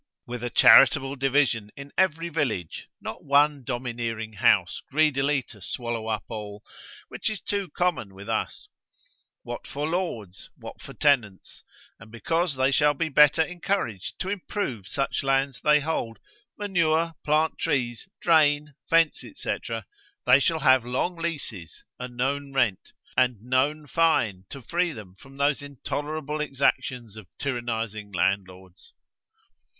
with 0.25 0.43
a 0.43 0.49
charitable 0.49 1.15
division 1.15 1.69
in 1.75 1.93
every 1.95 2.27
village, 2.27 2.87
(not 3.01 3.23
one 3.23 3.63
domineering 3.63 4.33
house 4.33 4.81
greedily 4.89 5.43
to 5.43 5.61
swallow 5.61 6.07
up 6.07 6.23
all, 6.27 6.63
which 7.09 7.29
is 7.29 7.39
too 7.39 7.69
common 7.77 8.15
with 8.15 8.27
us) 8.27 8.67
what 9.43 9.67
for 9.67 9.87
lords, 9.87 10.49
what 10.57 10.81
for 10.81 10.95
tenants; 10.95 11.63
and 11.99 12.11
because 12.11 12.55
they 12.55 12.71
shall 12.71 12.95
be 12.95 13.09
better 13.09 13.43
encouraged 13.43 14.17
to 14.17 14.29
improve 14.29 14.87
such 14.87 15.21
lands 15.21 15.61
they 15.61 15.79
hold, 15.81 16.17
manure, 16.57 17.13
plant 17.23 17.59
trees, 17.59 18.09
drain, 18.21 18.73
fence, 18.89 19.23
&c. 19.35 19.57
they 20.25 20.39
shall 20.39 20.61
have 20.61 20.83
long 20.83 21.15
leases, 21.15 21.83
a 21.99 22.07
known 22.07 22.51
rent, 22.53 22.91
and 23.15 23.39
known 23.43 23.85
fine 23.85 24.45
to 24.49 24.63
free 24.63 24.91
them 24.93 25.13
from 25.19 25.37
those 25.37 25.61
intolerable 25.61 26.41
exactions 26.41 27.15
of 27.15 27.27
tyrannizing 27.37 28.11
landlords. 28.11 28.95